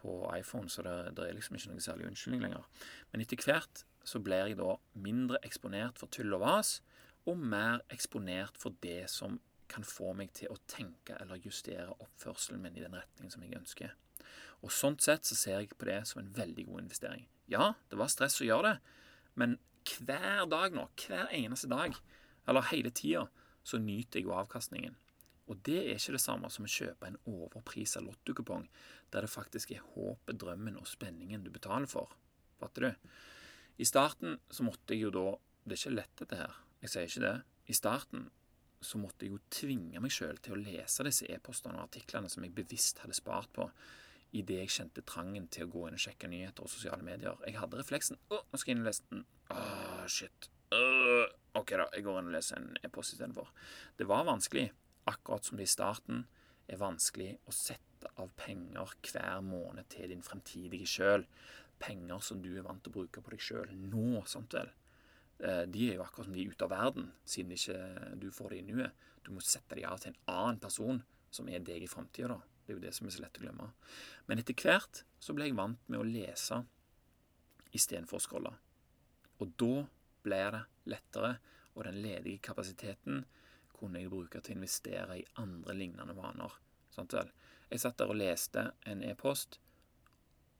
[0.07, 2.66] på iPhone, så det, det, er liksom ikke noe særlig unnskyldning lenger.
[3.11, 6.79] Men etter hvert så blir jeg da mindre eksponert for tull og vas,
[7.27, 12.62] og mer eksponert for det som kan få meg til å tenke eller justere oppførselen
[12.62, 13.97] min i den retningen som jeg ønsker.
[14.62, 17.27] Og Sånn sett så ser jeg på det som en veldig god investering.
[17.51, 18.95] Ja, det var stress å gjøre det,
[19.35, 21.99] men hver dag nå, hver eneste dag,
[22.47, 23.27] eller hele tida,
[23.66, 24.95] så nyter jeg jo avkastningen.
[25.47, 28.67] Og det er ikke det samme som å kjøpe en overprisa lottokupong,
[29.15, 32.17] der det faktisk er håpet, drømmen og spenningen du betaler for.
[32.59, 33.11] Fatter du?
[33.79, 35.27] I starten så måtte jeg jo da
[35.67, 36.53] Det er ikke lett, dette her.
[36.79, 37.37] Jeg sier ikke det.
[37.67, 38.29] I starten
[38.87, 42.45] så måtte jeg jo tvinge meg sjøl til å lese disse e-postene og artiklene som
[42.47, 43.67] jeg bevisst hadde spart på
[44.37, 47.35] idet jeg kjente trangen til å gå inn og sjekke nyheter og sosiale medier.
[47.47, 49.27] Jeg hadde refleksen Å, nå skal jeg inn og lese den.
[49.55, 50.49] Åh, shit.
[50.71, 51.27] Uh,
[51.59, 51.87] ok, da.
[51.95, 53.51] Jeg går inn og leser en e-post istedenfor.
[53.99, 54.69] Det var vanskelig,
[55.11, 56.25] akkurat som det i starten
[56.66, 61.27] er vanskelig å sette av penger hver måned til din fremtidige sjøl.
[61.83, 64.71] Penger som du er vant til å bruke på deg sjøl nå, sant vel.
[65.38, 67.79] Eh, de er jo akkurat som de er ute av verden, siden ikke
[68.21, 69.09] du får det i nuet.
[69.27, 71.03] Du må sette dem av til en annen person
[71.35, 72.40] som er deg i framtida, da.
[72.66, 73.66] Det er jo det som er så lett å glemme.
[74.27, 76.64] Men etter hvert så ble jeg vant med å lese
[77.77, 78.53] istedenfor å scrolle.
[79.38, 79.85] Og da
[80.27, 81.37] ble det lettere,
[81.77, 83.27] og den ledige kapasiteten
[83.77, 86.55] kunne jeg bruke til å investere i andre lignende vaner.
[86.95, 87.31] Sant vel?
[87.71, 89.59] Jeg satt der og leste en e-post,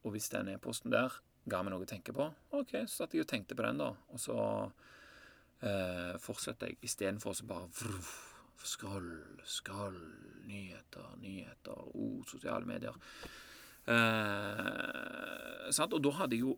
[0.05, 1.15] og hvis den e-posten der
[1.47, 2.27] ga meg noe å tenke på.
[2.59, 3.93] OK, så satt jeg og tenkte på den, da.
[4.13, 4.39] Og så
[5.63, 8.15] eh, fortsetter jeg istedenfor å bare vruf,
[8.67, 9.13] Skroll,
[9.45, 9.99] skroll,
[10.49, 12.97] nyheter, nyheter, oh, sosiale medier.
[13.87, 15.93] Eh, sant?
[15.93, 16.57] Og da hadde jeg jo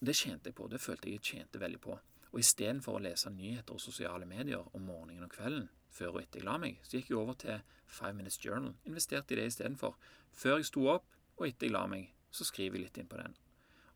[0.00, 0.64] Det tjente jeg på.
[0.72, 1.98] Det følte jeg jeg tjente veldig på.
[2.30, 6.40] Og istedenfor å lese nyheter og sosiale medier om morgenen og kvelden før og etter
[6.40, 8.74] jeg la meg, så gikk jeg over til Five Minutes Journal.
[8.86, 9.96] Investerte i det istedenfor.
[10.32, 13.18] Før jeg sto opp, og etter jeg la meg, så skriver jeg litt inn på
[13.18, 13.34] den.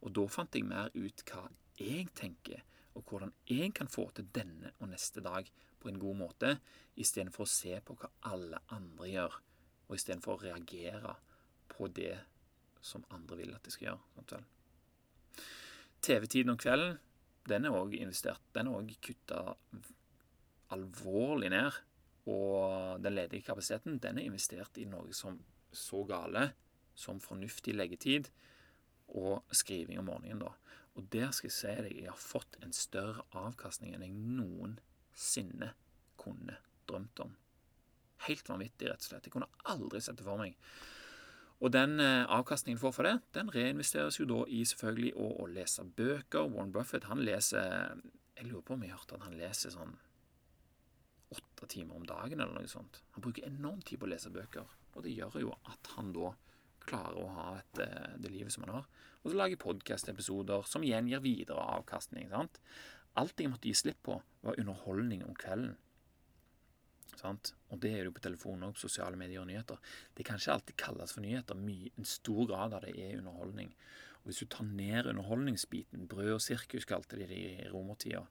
[0.03, 1.47] Og da fant jeg mer ut hva
[1.79, 5.49] jeg tenker, og hvordan jeg kan få til denne og neste dag
[5.81, 6.57] på en god måte,
[6.97, 9.39] istedenfor å se på hva alle andre gjør,
[9.89, 11.15] og istedenfor å reagere
[11.71, 12.17] på det
[12.85, 14.43] som andre vil at de skal gjøre.
[16.05, 16.99] TV-tiden om kvelden,
[17.49, 18.43] den er òg investert.
[18.57, 19.41] Den er òg kutta
[20.75, 21.81] alvorlig ned.
[22.31, 25.37] Og den ledige kapasiteten, den er investert i noe som
[25.75, 26.53] så gale
[26.97, 28.31] som fornuftig leggetid
[29.19, 30.53] og skriving om morgenen, da.
[30.95, 35.73] Og der skal jeg si deg, jeg har fått en større avkastning enn jeg noensinne
[36.21, 36.57] kunne
[36.89, 37.35] drømt om.
[38.29, 39.27] Helt vanvittig, rett og slett.
[39.27, 40.55] Jeg kunne aldri sett det for meg.
[41.63, 45.47] Og den eh, avkastningen får for det, den reinvesteres jo da i selvfølgelig å, å
[45.51, 46.49] lese bøker.
[46.51, 47.95] Warren Buffett han leser
[48.35, 49.95] Jeg lurer på om jeg hørte at han leser sånn
[51.35, 53.01] åtte timer om dagen eller noe sånt.
[53.15, 56.35] Han bruker enormt tid på å lese bøker, og det gjør jo at han da
[56.85, 58.89] klarer å ha et, eh, det livet som han har.
[59.23, 62.29] Og så lager podkast-episoder som igjen gir videre avkastning.
[62.31, 62.61] sant?
[63.17, 65.77] Alt jeg måtte gi slipp på, var underholdning om kvelden.
[67.21, 67.53] Sant?
[67.71, 69.81] Og det er jo på telefonen og på sosiale medier og nyheter.
[70.17, 71.59] Det kan ikke alltid kalles for nyheter.
[71.59, 73.75] My, en stor grad av det er underholdning.
[74.23, 78.25] Og hvis du tar ned underholdningsbiten, brød og sirkus kalte de det i romertida,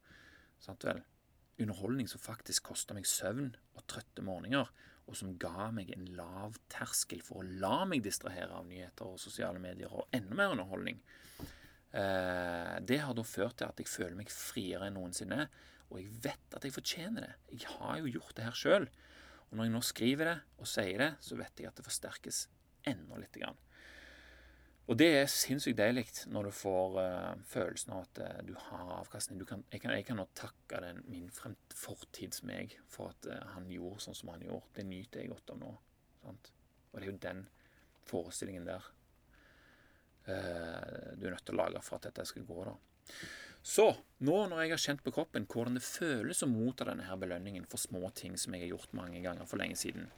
[1.61, 4.71] underholdning som faktisk kosta meg søvn og trøtte morgener,
[5.03, 9.21] og som ga meg en lav terskel for å la meg distrahere av nyheter og
[9.21, 11.01] sosiale medier og enda mer underholdning,
[11.91, 15.49] eh, det har da ført til at jeg føler meg friere enn noensinne.
[15.91, 17.33] Og jeg vet at jeg fortjener det.
[17.59, 18.87] Jeg har jo gjort det her sjøl.
[19.49, 22.47] Og når jeg nå skriver det og sier det, så vet jeg at det forsterkes
[22.89, 23.37] enda litt.
[24.83, 28.95] Og det er sinnssykt deilig når du får uh, følelsen av at uh, du har
[28.97, 29.39] avkastning.
[29.39, 33.69] Du kan, jeg, kan, jeg kan nå takke den, min fortidsmeg for at uh, han
[33.71, 34.73] gjorde sånn som han gjorde.
[34.75, 35.71] Det nyter jeg godt av nå.
[36.23, 36.51] Sant?
[36.89, 37.45] Og det er jo den
[38.09, 38.91] forestillingen der
[40.23, 42.61] du er nødt til å lage for at dette skal gå.
[42.63, 42.77] da.
[43.63, 43.85] Så,
[44.19, 47.63] nå når jeg har kjent på kroppen hvordan det føles å motta denne her belønningen
[47.71, 50.09] for små ting som jeg har gjort mange ganger for lenge siden,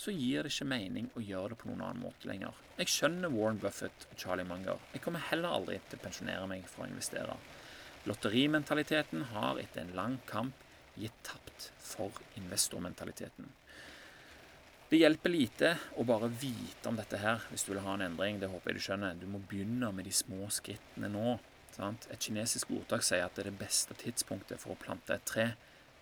[0.00, 2.56] så gir det ikke mening å gjøre det på noen annen måte lenger.
[2.78, 4.80] Jeg skjønner Warren Buffett og Charlie Munger.
[4.94, 7.36] Jeg kommer heller aldri til å pensjonere meg for å investere.
[8.08, 10.64] Lotterimentaliteten har etter en lang kamp
[10.96, 13.50] gitt tapt for investormentaliteten.
[14.90, 18.40] Det hjelper lite å bare vite om dette her hvis du vil ha en endring.
[18.40, 19.20] Det håper jeg du skjønner.
[19.20, 21.36] Du må begynne med de små skrittene nå.
[21.78, 25.46] Et kinesisk ordtak sier at det beste tidspunktet for å plante et tre,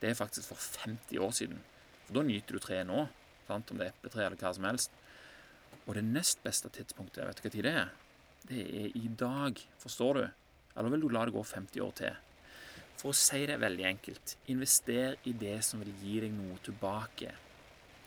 [0.01, 1.61] det er faktisk for 50 år siden.
[2.07, 3.05] For da nyter du treet nå,
[3.47, 3.71] sant?
[3.71, 4.95] om det er epletre eller hva som helst.
[5.87, 7.93] Og det nest beste tidspunktet, vet du hva tid det er?
[8.49, 10.25] Det er i dag, forstår du?
[10.79, 12.25] Eller vil du la det gå 50 år til?
[12.99, 17.31] For å si det veldig enkelt, invester i det som vil gi deg noe tilbake.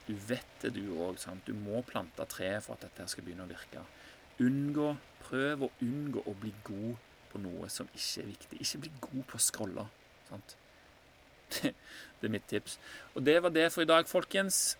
[0.07, 1.19] Du vet det, du òg.
[1.45, 3.85] Du må plante tre for at dette skal begynne å virke.
[4.41, 8.61] Unngå, Prøv å unngå å bli god på noe som ikke er viktig.
[8.61, 9.87] Ikke bli god på å scrolle.
[10.29, 10.55] Sant?
[12.21, 12.77] Det, er mitt tips.
[13.17, 14.77] Og det var det for i dag, folkens.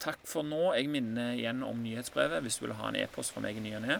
[0.00, 0.70] Takk for nå.
[0.78, 3.74] Jeg minner igjen om nyhetsbrevet hvis du vil ha en e-post fra meg i ny
[3.76, 3.98] og ne.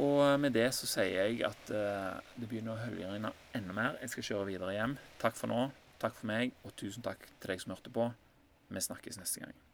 [0.00, 4.00] Og med det så sier jeg at uh, det begynner å høljeregne enda mer.
[4.02, 4.96] Jeg skal kjøre videre hjem.
[5.22, 5.68] Takk for nå.
[6.02, 8.10] Takk for meg, og tusen takk til deg som hørte på.
[8.70, 9.73] Vi snakkes neste gang.